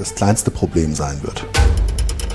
[0.00, 1.44] das kleinste Problem sein wird.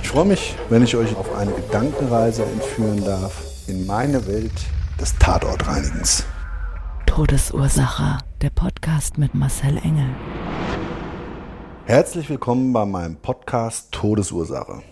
[0.03, 4.53] Ich freue mich, wenn ich euch auf eine Gedankenreise entführen darf in meine Welt
[5.01, 6.25] des Tatortreinigens.
[7.07, 8.19] Todesursache.
[8.43, 10.05] Der Podcast mit Marcel Engel.
[11.85, 14.83] Herzlich willkommen bei meinem Podcast Todesursache.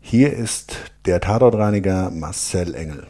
[0.00, 3.06] Hier ist der Tatortreiniger Marcel Engel.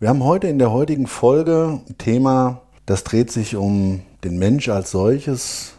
[0.00, 4.70] Wir haben heute in der heutigen Folge ein Thema, das dreht sich um den Mensch
[4.70, 5.77] als solches,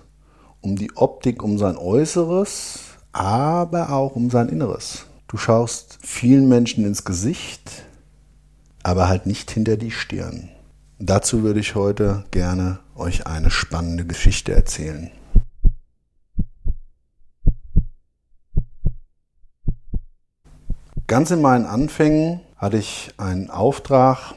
[0.61, 2.79] um die Optik, um sein Äußeres,
[3.11, 5.05] aber auch um sein Inneres.
[5.27, 7.83] Du schaust vielen Menschen ins Gesicht,
[8.83, 10.49] aber halt nicht hinter die Stirn.
[10.97, 15.11] Dazu würde ich heute gerne euch eine spannende Geschichte erzählen.
[21.07, 24.35] Ganz in meinen Anfängen hatte ich einen Auftrag,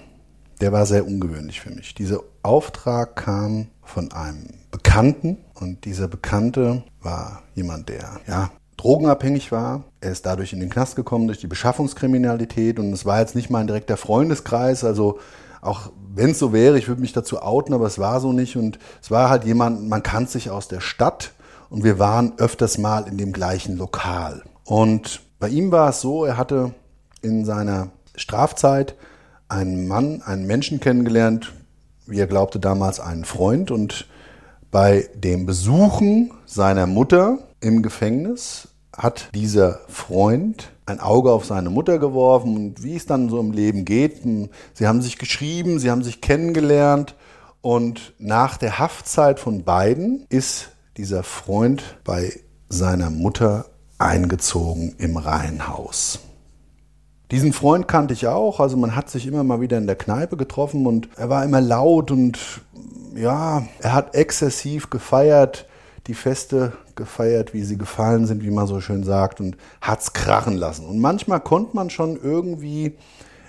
[0.61, 1.95] der war sehr ungewöhnlich für mich.
[1.95, 9.85] Dieser Auftrag kam von einem Bekannten und dieser Bekannte war jemand, der ja drogenabhängig war.
[10.01, 12.79] Er ist dadurch in den Knast gekommen durch die Beschaffungskriminalität.
[12.81, 15.21] Und es war jetzt nicht mein direkter Freundeskreis, also
[15.61, 18.57] auch wenn es so wäre, ich würde mich dazu outen, aber es war so nicht.
[18.57, 21.33] Und es war halt jemand, man kannte sich aus der Stadt.
[21.71, 24.43] Und wir waren öfters mal in dem gleichen Lokal.
[24.65, 26.75] Und bei ihm war es so, er hatte
[27.23, 28.97] in seiner Strafzeit
[29.49, 31.53] einen Mann, einen Menschen kennengelernt,
[32.07, 33.71] wie er glaubte damals einen Freund.
[33.71, 34.07] Und
[34.73, 41.99] bei dem Besuchen seiner Mutter im Gefängnis hat dieser Freund ein Auge auf seine Mutter
[41.99, 44.23] geworfen und wie es dann so im Leben geht.
[44.73, 47.15] Sie haben sich geschrieben, sie haben sich kennengelernt
[47.61, 52.33] und nach der Haftzeit von beiden ist dieser Freund bei
[52.69, 53.67] seiner Mutter
[53.99, 56.19] eingezogen im Reihenhaus.
[57.33, 60.37] Diesen Freund kannte ich auch, also man hat sich immer mal wieder in der Kneipe
[60.37, 62.39] getroffen und er war immer laut und
[63.15, 65.67] ja, er hat exzessiv gefeiert,
[66.09, 70.59] die Feste gefeiert, wie sie gefallen sind, wie man so schön sagt, und hat's krachen
[70.59, 70.85] lassen.
[70.85, 72.99] Und manchmal konnte man schon irgendwie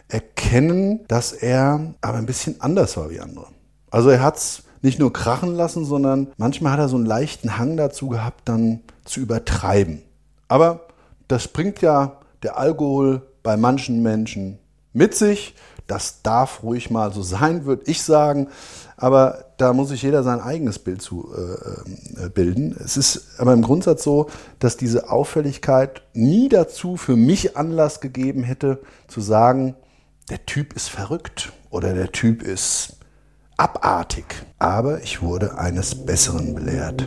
[0.07, 3.47] erkennen, dass er aber ein bisschen anders war wie andere.
[3.91, 7.75] Also er hat's nicht nur krachen lassen, sondern manchmal hat er so einen leichten Hang
[7.75, 10.03] dazu gehabt, dann zu übertreiben.
[10.47, 10.87] Aber
[11.27, 14.59] das bringt ja der Alkohol bei manchen Menschen
[14.93, 15.55] mit sich.
[15.85, 18.47] Das darf ruhig mal so sein, würde ich sagen.
[18.95, 22.75] Aber da muss sich jeder sein eigenes Bild zu äh, äh, bilden.
[22.83, 24.27] Es ist aber im Grundsatz so,
[24.59, 29.75] dass diese Auffälligkeit nie dazu für mich Anlass gegeben hätte, zu sagen,
[30.29, 32.97] der Typ ist verrückt oder der Typ ist
[33.57, 34.25] abartig.
[34.59, 37.01] Aber ich wurde eines Besseren belehrt.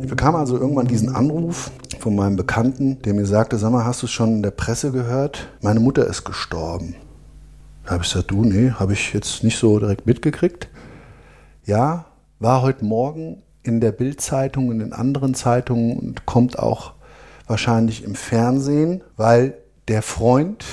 [0.00, 1.70] Ich bekam also irgendwann diesen Anruf
[2.06, 4.92] von meinem Bekannten, der mir sagte, sag mal, hast du es schon in der Presse
[4.92, 5.48] gehört?
[5.60, 6.94] Meine Mutter ist gestorben.
[7.82, 10.68] Da habe ich gesagt, du, nee, habe ich jetzt nicht so direkt mitgekriegt.
[11.64, 12.04] Ja,
[12.38, 16.92] war heute Morgen in der Bildzeitung, in den anderen Zeitungen und kommt auch
[17.48, 19.54] wahrscheinlich im Fernsehen, weil
[19.88, 20.64] der Freund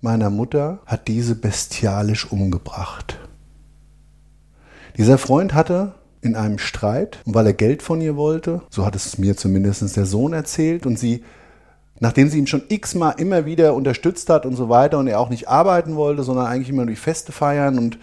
[0.00, 3.18] meiner Mutter hat diese bestialisch umgebracht.
[4.96, 8.62] Dieser Freund hatte in einem Streit, weil er Geld von ihr wollte.
[8.70, 10.86] So hat es mir zumindest der Sohn erzählt.
[10.86, 11.24] Und sie,
[12.00, 15.30] nachdem sie ihn schon x-mal immer wieder unterstützt hat und so weiter und er auch
[15.30, 17.98] nicht arbeiten wollte, sondern eigentlich immer durch Feste feiern und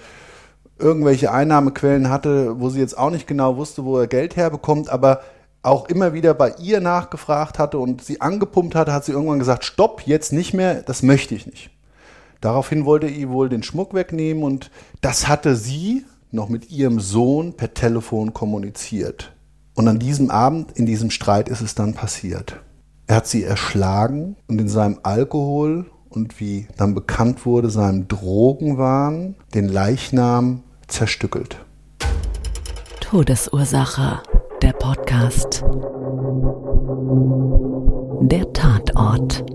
[0.77, 5.21] irgendwelche Einnahmequellen hatte, wo sie jetzt auch nicht genau wusste, wo er Geld herbekommt, aber
[5.63, 9.63] auch immer wieder bei ihr nachgefragt hatte und sie angepumpt hatte, hat sie irgendwann gesagt,
[9.63, 11.71] stopp, jetzt nicht mehr, das möchte ich nicht.
[12.41, 14.69] Daraufhin wollte er ihr wohl den Schmuck wegnehmen und
[15.01, 19.35] das hatte sie noch mit ihrem Sohn per Telefon kommuniziert.
[19.73, 22.61] Und an diesem Abend, in diesem Streit ist es dann passiert.
[23.07, 29.35] Er hat sie erschlagen und in seinem Alkohol und wie dann bekannt wurde, seinem Drogenwahn
[29.53, 31.57] den Leichnam zerstückelt.
[33.01, 34.21] Todesursache.
[34.61, 35.63] der Podcast.
[38.21, 39.45] Der Tatort.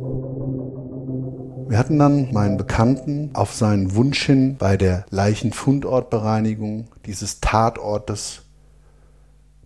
[1.70, 8.43] Wir hatten dann meinen Bekannten auf seinen Wunsch hin bei der Leichenfundortbereinigung dieses Tatortes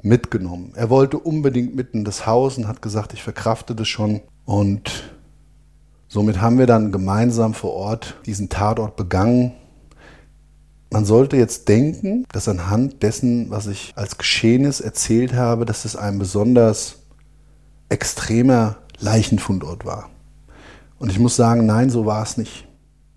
[0.02, 0.72] mitgenommen.
[0.76, 4.20] Er wollte unbedingt mitten das Haus und hat gesagt, ich verkrafte das schon.
[4.44, 5.14] Und
[6.06, 9.52] somit haben wir dann gemeinsam vor Ort diesen Tatort begangen.
[10.90, 15.96] Man sollte jetzt denken, dass anhand dessen, was ich als Geschehnis erzählt habe, dass es
[15.96, 16.96] ein besonders
[17.88, 20.10] extremer Leichenfundort war.
[21.04, 22.66] Und ich muss sagen, nein, so war es nicht.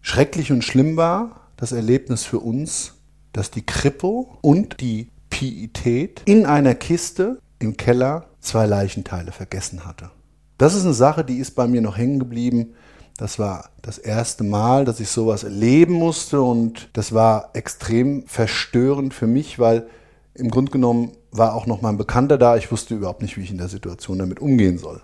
[0.02, 2.96] Schrecklich und schlimm war das Erlebnis für uns,
[3.32, 10.12] dass die Kripo und die Pietät in einer Kiste im Keller zwei Leichenteile vergessen hatte.
[10.58, 12.74] Das ist eine Sache, die ist bei mir noch hängen geblieben.
[13.16, 19.14] Das war das erste Mal, dass ich sowas erleben musste und das war extrem verstörend
[19.14, 19.88] für mich, weil
[20.34, 22.58] im Grunde genommen war auch noch mein Bekannter da.
[22.58, 25.02] Ich wusste überhaupt nicht, wie ich in der Situation damit umgehen soll.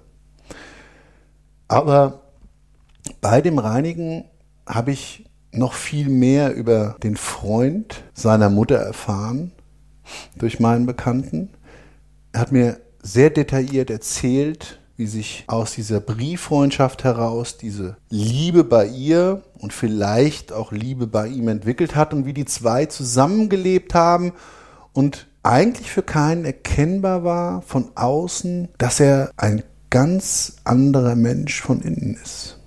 [1.70, 2.23] Aber
[3.22, 4.26] bei dem Reinigen
[4.66, 9.52] habe ich noch viel mehr über den Freund seiner Mutter erfahren
[10.38, 11.50] durch meinen Bekannten.
[12.32, 18.86] Er hat mir sehr detailliert erzählt, wie sich aus dieser Brieffreundschaft heraus diese Liebe bei
[18.86, 24.34] ihr und vielleicht auch Liebe bei ihm entwickelt hat und wie die zwei zusammengelebt haben
[24.94, 31.82] und eigentlich für keinen erkennbar war von außen, dass er ein ganz anderer Mensch von
[31.82, 32.60] innen ist.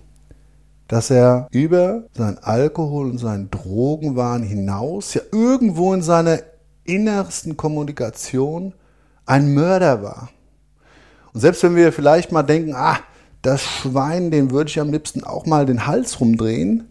[0.89, 6.39] Dass er über sein Alkohol und seinen Drogenwahn hinaus ja irgendwo in seiner
[6.85, 8.73] innersten Kommunikation
[9.25, 10.31] ein Mörder war.
[11.33, 12.99] Und selbst wenn wir vielleicht mal denken, ah,
[13.43, 16.89] das Schwein, den würde ich am liebsten auch mal den Hals rumdrehen,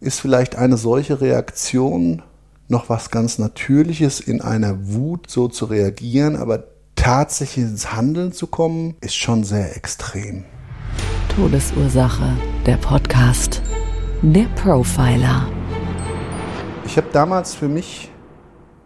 [0.00, 2.22] ist vielleicht eine solche Reaktion
[2.68, 8.46] noch was ganz Natürliches, in einer Wut so zu reagieren, aber tatsächlich ins Handeln zu
[8.46, 10.44] kommen, ist schon sehr extrem.
[11.38, 12.36] Todesursache,
[12.66, 13.62] der Podcast.
[14.22, 15.48] Der Profiler.
[16.84, 18.10] Ich habe damals für mich,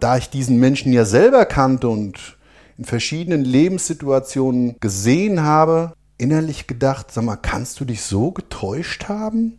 [0.01, 2.37] da ich diesen Menschen ja selber kannte und
[2.77, 9.59] in verschiedenen Lebenssituationen gesehen habe, innerlich gedacht, sag mal, kannst du dich so getäuscht haben?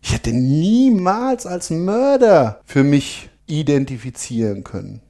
[0.00, 5.00] Ich hätte niemals als Mörder für mich identifizieren können.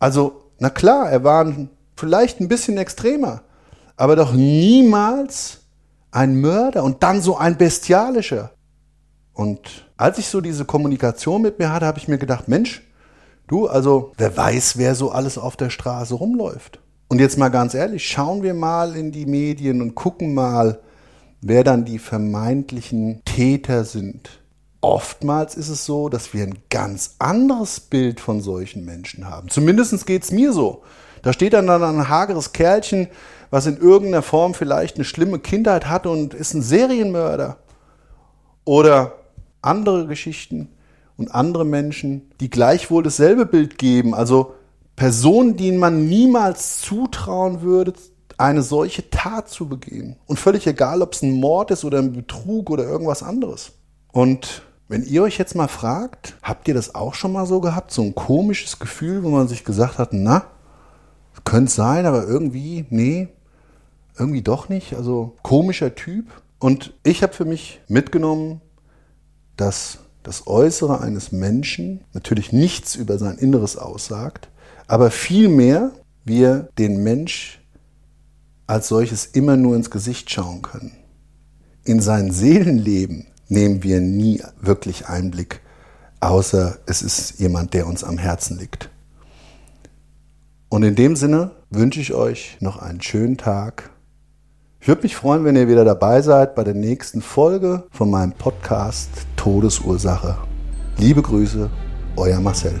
[0.00, 1.54] Also, na klar, er war
[1.94, 3.42] vielleicht ein bisschen extremer,
[3.96, 5.60] aber doch niemals
[6.18, 8.50] ein Mörder und dann so ein bestialischer.
[9.32, 12.82] Und als ich so diese Kommunikation mit mir hatte, habe ich mir gedacht, Mensch,
[13.48, 16.80] Du, also wer weiß, wer so alles auf der Straße rumläuft.
[17.08, 20.80] Und jetzt mal ganz ehrlich, schauen wir mal in die Medien und gucken mal,
[21.40, 24.42] wer dann die vermeintlichen Täter sind.
[24.82, 29.48] Oftmals ist es so, dass wir ein ganz anderes Bild von solchen Menschen haben.
[29.48, 30.82] Zumindest geht es mir so.
[31.22, 33.08] Da steht dann, ein hageres Kerlchen,
[33.50, 37.58] was in irgendeiner Form vielleicht eine schlimme Kindheit hat und ist ein Serienmörder.
[38.64, 39.14] Oder
[39.62, 40.68] andere Geschichten
[41.16, 44.14] und andere Menschen, die gleichwohl dasselbe Bild geben.
[44.14, 44.54] Also
[44.96, 47.94] Personen, denen man niemals zutrauen würde,
[48.36, 50.16] eine solche Tat zu begehen.
[50.26, 53.72] Und völlig egal, ob es ein Mord ist oder ein Betrug oder irgendwas anderes.
[54.12, 57.90] Und wenn ihr euch jetzt mal fragt, habt ihr das auch schon mal so gehabt?
[57.90, 60.46] So ein komisches Gefühl, wo man sich gesagt hat, na,
[61.44, 63.28] könnte sein, aber irgendwie, nee,
[64.18, 64.94] irgendwie doch nicht.
[64.94, 66.26] Also komischer Typ.
[66.58, 68.60] Und ich habe für mich mitgenommen,
[69.56, 74.48] dass das Äußere eines Menschen natürlich nichts über sein Inneres aussagt,
[74.86, 75.92] aber vielmehr
[76.24, 77.64] wir den Mensch
[78.66, 80.92] als solches immer nur ins Gesicht schauen können.
[81.84, 85.62] In sein Seelenleben nehmen wir nie wirklich Einblick,
[86.20, 88.90] außer es ist jemand, der uns am Herzen liegt.
[90.68, 93.90] Und in dem Sinne wünsche ich euch noch einen schönen Tag
[94.80, 98.32] ich würde mich freuen, wenn ihr wieder dabei seid bei der nächsten Folge von meinem
[98.32, 100.38] Podcast Todesursache.
[100.96, 101.68] Liebe Grüße,
[102.16, 102.78] euer Marcel.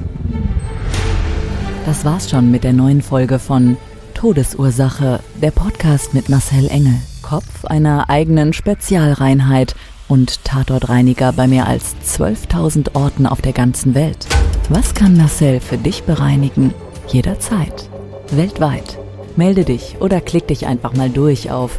[1.86, 3.76] Das war's schon mit der neuen Folge von
[4.14, 9.74] Todesursache, der Podcast mit Marcel Engel, Kopf einer eigenen Spezialreinheit
[10.06, 14.26] und Tatortreiniger bei mehr als 12.000 Orten auf der ganzen Welt.
[14.68, 16.72] Was kann Marcel für dich bereinigen?
[17.08, 17.88] Jederzeit.
[18.30, 18.98] Weltweit.
[19.36, 21.78] Melde dich oder klick dich einfach mal durch auf